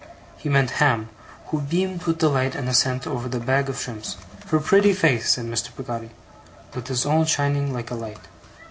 [0.35, 1.09] He meant Ham,
[1.49, 4.17] who beamed with delight and assent over the bag of shrimps.
[4.47, 5.69] 'Her pretty face!' said Mr.
[5.77, 6.09] Peggotty,
[6.73, 8.21] with his own shining like a light.